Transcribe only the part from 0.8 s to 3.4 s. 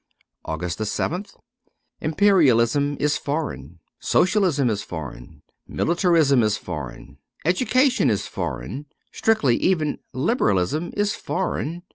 7th IMPERIALISM is